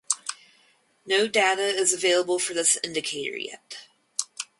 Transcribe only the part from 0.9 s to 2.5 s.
No data is available